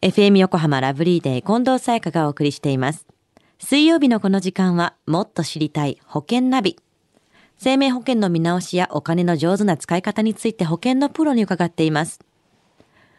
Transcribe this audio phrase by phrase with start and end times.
[0.00, 3.04] FM 横浜ラブリーデー近藤沙耶香がお送りしています。
[3.58, 6.78] 水曜日のこの時間はもっと知りたい保険ナビ。
[7.56, 12.20] 生命保険の見直しやお金の上手な使い方について保険のプロに伺っています。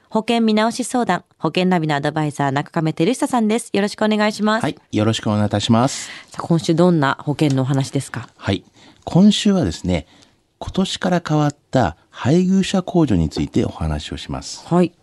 [0.10, 3.72] 保険見直し相談、保険ナビのアドバイザー中亀照久さんです。
[3.74, 4.64] よろしくお願いします。
[4.64, 6.10] はい、よろしくお願いいたします。
[6.38, 8.30] 今週どんな保険のお話ですか？
[8.38, 8.64] はい、
[9.04, 10.08] 今週はですね、
[10.60, 14.66] 今年から変わった配偶者控除についてお話をします。
[14.66, 14.94] はい。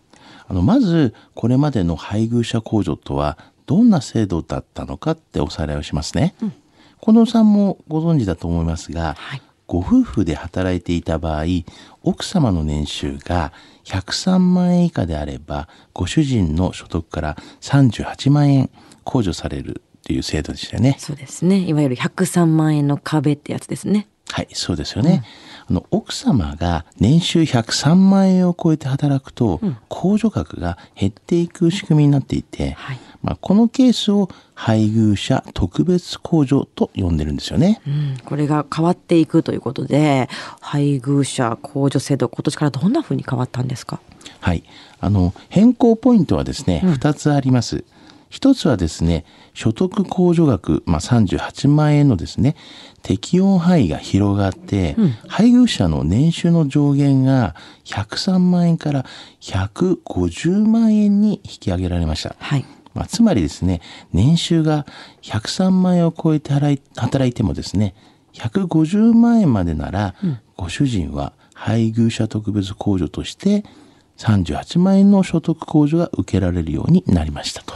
[0.47, 6.35] あの、まず、これまでの配偶者控除とは、どんな制度だったのかっておさらいをしますね。
[7.01, 11.43] 近藤さんもご存知だと思いますが、はいご夫婦で働いていた場合、
[12.01, 13.51] 奥様の年収が
[13.83, 18.69] 103万円以下であれば、ご主人の所得から38万円
[19.03, 20.95] 控除されるという制度でしたよね。
[20.99, 21.59] そうですね。
[21.59, 24.07] いわゆる103万円の壁ってやつですね。
[24.29, 25.23] はい、そうですよね。
[25.69, 29.59] あの奥様が年収103万円を超えて働くと、
[29.89, 37.81] 控除額が減っていく仕組みになっていて、はいまあ、このケースを配偶者特別控除と呼んでるんですよね。
[37.85, 40.29] うん、これが変わっていくということで、
[40.61, 43.99] 配偶者控除制度、今年からどんな風に変わったんですか？
[44.39, 44.63] はい。
[44.99, 47.83] あの、変更ポイントはですね、二つあります。
[48.29, 52.55] 一つはですね、所得控除額、まあ、38万円のですね、
[53.01, 54.95] 適用範囲が広がって、
[55.27, 57.55] 配偶者の年収の上限が
[57.85, 59.05] 103万円から
[59.41, 62.35] 150万円に引き上げられました。
[62.39, 62.65] はい。
[62.93, 64.85] まあ、つまりですね、年収が
[65.21, 67.93] 103万円を超えて払い働いてもですね、
[68.33, 70.15] 150万円までなら、
[70.55, 73.63] ご主人は配偶者特別控除として
[74.17, 77.73] 38万円の所得控除が受けられるようになりましたと。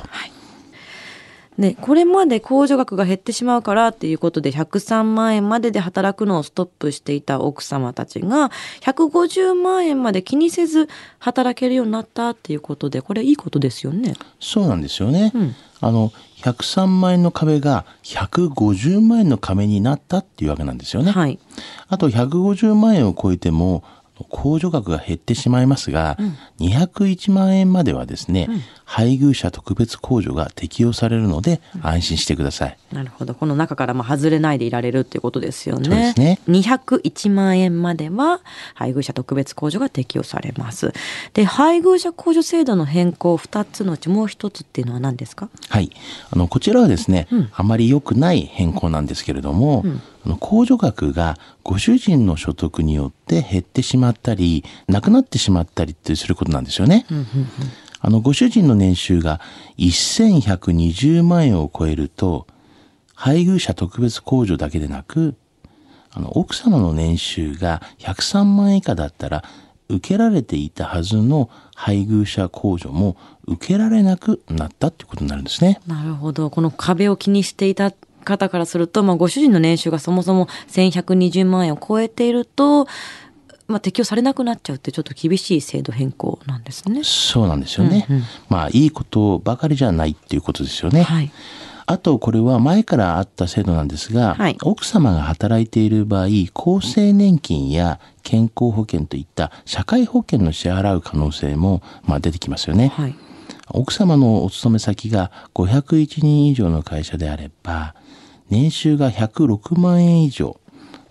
[1.62, 14.16] で、これまで控除額が減ってしまうからっていうことで103万円までで働くのをストップしていた奥様たちが150万円まで気にせず働けるようになったっていうことで、これいいことですよね。
[14.40, 15.32] そうなんですよね。
[15.34, 21.12] うんあの、103万円の壁が150万円の壁になったっていうわけなんですよね。
[21.12, 21.40] はい。
[21.88, 23.84] あと150万円を超えても
[24.30, 26.18] 控除額が減ってしまいますが、
[26.60, 28.48] 201万円まではですね、
[28.94, 32.78] 配偶者特別控除が適用されるので安心してください。
[32.92, 33.34] なるほど。
[33.34, 35.86] この中からまあ外れないでいられるっていうことですよね。
[35.86, 38.42] そうですね201万円までは
[38.74, 40.92] 配偶者特別控除が適用されます。
[41.34, 45.48] で、配偶者控除制度の変更2つのうちもう1つっていうのは何ですか？
[45.70, 45.90] はい。
[46.30, 49.86] あの、こちらはですね、あまり良くない変更なんですけれども、
[50.26, 57.06] あの控除額がご主人の所得によって減ってしまったり、なくなってしまったりってすることなんですよね。
[58.02, 59.40] あの、ご主人の年収が
[59.78, 62.48] 1120万円を超えると、
[63.14, 65.36] 配偶者特別控除だけでなく、
[66.10, 69.44] あの、奥様の年収が103万円以下だったら、
[69.88, 75.82] 受けられていたはずの配偶者控除も受けられなくなったっていうことになるんですね。
[75.86, 76.50] なるほど。
[76.50, 77.92] この壁を気にしていた
[78.24, 82.88] 方からすると、まあ、ご主人の年収がそもそも1120万円を超えていると、
[83.72, 87.02] まあ、適用されなくなっちゃうってちょっと厳しい制度変更なんですね。
[87.04, 88.06] そうなんですよね。
[88.10, 91.04] うんうんまあ、いいことばかりじゃないっていうことですよね。
[91.04, 91.32] はい。
[91.88, 102.90] あと、これは前からあった制度なんですが、はい奥様が働いている場合、厚生年金や健康保険といった社会保険の支払う可能性も、まあ、出てきますよね。
[102.90, 103.16] はい。
[103.70, 107.96] 奥様のお勤め先が501人以上の会社であれば、
[108.50, 110.60] 年収が106万円以上、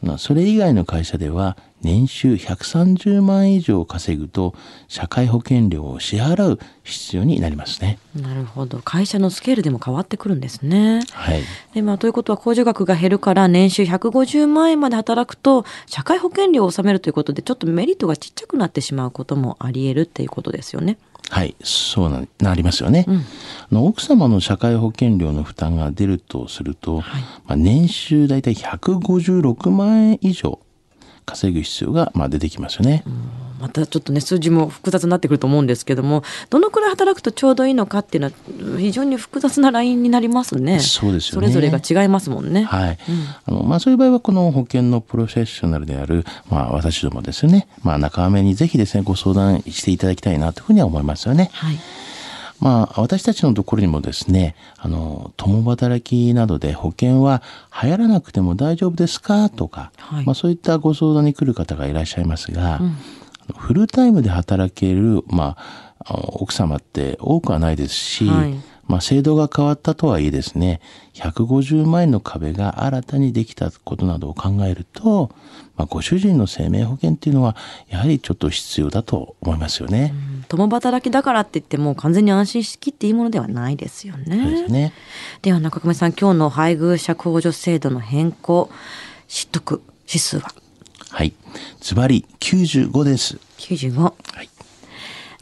[0.03, 4.55] まあそれ以外の会社では年収130万円以上稼ぐと
[4.89, 7.99] 社会保険料を支払う必要になりますね。
[8.15, 8.79] なるほど。
[8.79, 11.01] 会社のスケールでも変わってくるんですね。
[11.13, 11.43] はい。
[11.75, 20.99] で、まあ、ということは控除額が減るから年収150万円まで働くと社会保険料を納めるということでちょっとメリットがちっちゃくなってしまうこともあり得るっていうことですよね。
[21.31, 30.59] はい、そうななりますよね、あの奥様の社会保険料の負担が出るとすると、はいまあ、年収だいたい156万円以上
[31.25, 33.05] 稼ぐ必要がまあ出てきますよね。
[33.61, 38.31] またちょっとね数字も複雑になってくると思うんですけどもどのくらい働くとちょうどいいのかっていうの
[38.73, 40.81] は非常に複雑なラインになりますね。
[40.81, 42.63] そうですよねそれぞれが違いますもんね。
[42.65, 42.99] はい。
[43.47, 51.51] あの、まあ、そういう場合は、この保険のプロフェッショナルである、まあ、私どもですね、まあ、仲間にぜひですね、ご相談していただきたいなというふうには思いますよね。
[51.53, 51.79] はい。
[52.61, 57.43] まあ、私たちのところにもですね、あの、共働きなどで保険は
[57.83, 59.49] 流行らなくても大丈夫ですか？
[59.49, 60.27] とか、はい。
[60.27, 62.91] まあ、そういったご相談に来る方がいらっしゃいますが、あの
[63.57, 65.57] フルタイムで働ける、ま
[66.05, 68.53] あ、奥様って多くはないですし、はい。
[68.53, 68.61] ま
[68.91, 70.81] まあ、制度が変わったとはいえですね、
[71.15, 75.31] 150万円の壁が新たにできたことなどを考えると、
[75.77, 77.55] まあ、ご主人の生命保険っていうのは、
[77.89, 80.13] やはりちょっと必要だと思いますよね。
[80.51, 84.51] 共働きだからって言っても完全に安心しきっていいものではないですよね。
[84.51, 84.93] ですね。
[85.43, 88.69] では中込さん、今日の配偶者控除制度の変更、
[89.29, 90.53] 知得指数は？
[91.11, 91.33] はい。
[91.81, 93.39] ズバリ95です。
[93.59, 94.01] 95。
[94.01, 94.13] は
[94.43, 94.51] い。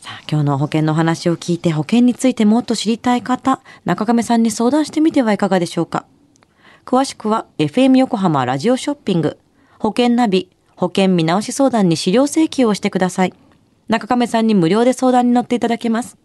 [0.00, 6.04] さあ、今日の保険の話を聞いて保険についてもっと知りたい方、中亀さんに相談してみてはいかがでしょうか？
[6.84, 9.38] 詳しくは FM 横浜ラジオショッピング、
[9.78, 13.34] 保険ナビ、保険見直し相談に資料請求をしてください。
[13.88, 16.18] 中亀さんに無料で相談に乗っていただけます。